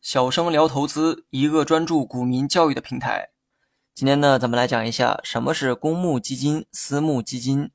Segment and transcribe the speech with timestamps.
[0.00, 3.28] 小生聊投资，一个专注股民教育的平台。
[3.94, 7.70] 今天呢，咱们来讲一下什么是公募基金、私募基金。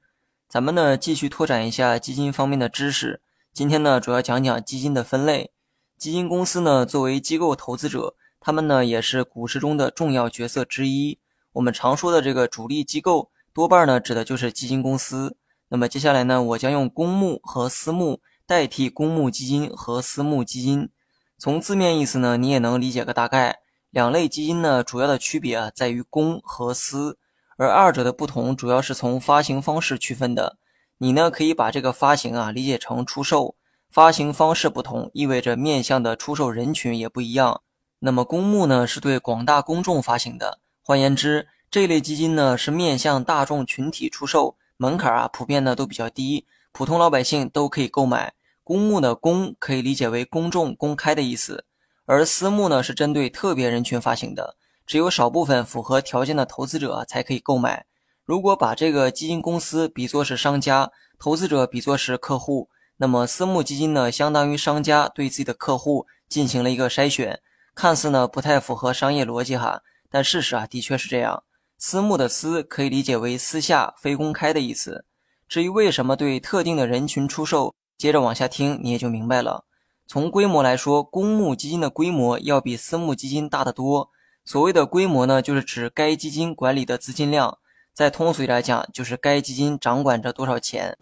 [0.48, 3.22] 咱们呢，继续拓展一下基金方面的知识。
[3.54, 5.52] 今天呢，主要讲讲基金的分类。
[5.96, 11.20] 基金公司呢，作为机构投资者，他们呢也是股市中的重要角色之一。
[11.52, 15.38] 我们常说的这个主力机构，多半呢指的就是基金公司。
[15.68, 20.90] 那么接下来呢，我将用公募和私募代替公募基金和私募基金。
[21.38, 23.60] 从字面意思呢，你也能理解个大概。
[23.92, 27.20] 两类基金呢，主要的区别啊，在于公和私，
[27.58, 30.58] 而二者的不同主要是从发行方式区分的。
[30.98, 33.56] 你呢，可以把这个发行啊理解成出售。
[33.92, 37.62] 发行方式不同，意味着面向的出售人群也不一样。
[38.00, 40.60] 那么公募呢，是对广大公众发行的。
[40.82, 48.34] 换言之，这类基金呢是面向大众群体出售，门槛啊普遍呢都比较低，普通老百姓都可以购买。
[48.70, 51.66] 公募的公可以理解为公众、公开的意思，
[52.06, 57.88] 而私募呢是针对特别人群发行的，只有少部分符合条件的投资者才可以购买。
[58.24, 62.70] 如果把这个基金公司比作是商家，投资者比作是客户。
[62.98, 67.42] 那么私募基金呢，相当于商家对自己的客户进行了一个筛选，
[67.74, 69.82] 看似呢不太符合商业逻辑哈，
[70.12, 71.44] 但事实啊的确是这样。
[71.80, 75.06] 私募的私可以理解为私下、非公开的意思。
[75.48, 79.66] 至于为什么对特定的人群出售，接着往下听你也就明白了。
[80.08, 84.10] 从规模来说，公募基金的规模要比私募基金大得多。
[84.46, 87.60] 所谓的规模呢，就是指该基金管理的资金量，
[87.94, 90.98] 再通俗来讲，就是该基金掌管着多少钱。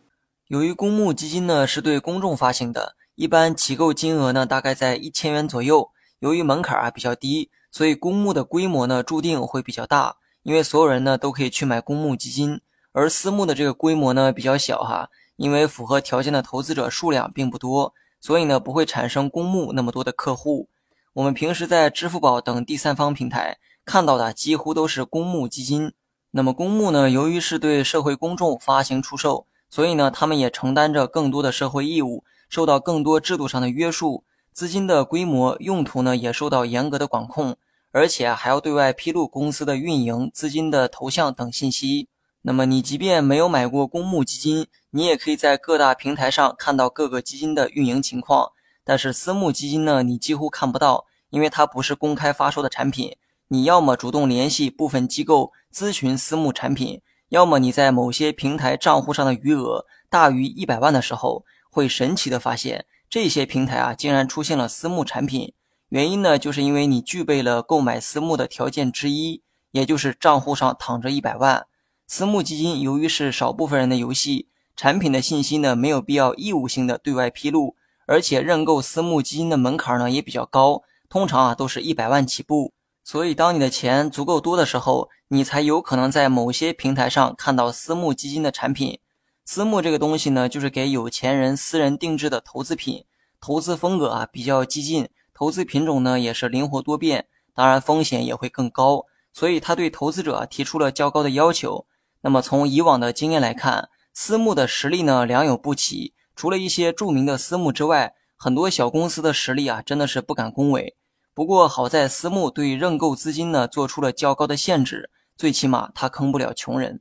[0.47, 5.91] 由于公募基金呢是对公众发行的，一般起购金额呢大概在一千元左右。
[6.19, 12.59] 由于门槛啊比较低，所以公募的规模呢注定会比较大，因为所有人呢都可以去买公募基金。
[12.91, 20.67] 而私募的这个规模呢比较小哈，因为符合条件的投资者数量并不多，所以呢不会产生公募那么多的客户。
[21.13, 25.93] 我们平时在支付宝等第三方平台看到的几乎都是公募基金。
[26.31, 29.47] 那么公募呢，由于是对社会公众发行出售。
[29.69, 34.23] 所以呢，他们也承担着更多的社会义务，受到更多制度上的约束，
[34.53, 37.57] 资金的规模、用途呢也受到严格的管控，
[37.91, 42.07] 而且还要对外披露公司的运营、资金的投向等信息。
[42.47, 48.53] 那么你即便没有买过公募基金，你也可以在各大平台上看到各个基金的运营情况。
[48.85, 53.17] 但是私募基金呢，你几乎看不到，因为它不是公开发售的产品。
[53.49, 57.01] 你要么主动联系部分机构咨询私募产品。
[57.27, 65.53] 要么你在某些平台账户上的余额大于一百万的时候，会神奇的发现这些平台啊竟然出现了私募产品。
[65.89, 71.67] 原因呢，就是因为你具备了购买私募的条件之一，也就是账户上躺着一百万。
[72.09, 74.47] 私募基金由于是少部分人的游戏，
[74.77, 77.75] 产品的信息呢没有必要义务性的对外披露，
[78.05, 82.71] 而且认购私募基金的门槛呢也比较高，通常啊都是一百万起步。
[83.03, 88.99] 所以，当你的钱足够多的时候，你才有可能在某些平台上看到私募基金的产品。
[89.43, 93.03] 私募这个东西呢，就是给有钱人私人定制的投资品，
[93.41, 99.05] 投资风格啊比较激进，投资品种呢也是灵活多变，当然风险也会更高。
[99.33, 101.85] 所以，他对投资者提出了较高的要求。
[102.27, 106.13] 那么，从以往的经验来看，私募的实力呢良莠不齐。
[106.35, 110.97] 除了一些著名的私募之外，很多小公司的实力啊真的是不敢恭维。
[111.33, 116.99] 不过好在私募对认购资金呢做出了较高的限制，最起码它坑不了穷人。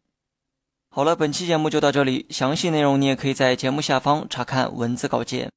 [0.89, 5.51] 好了，本期节目就到这里，详细内容你也可以在节目下方查看文字稿件。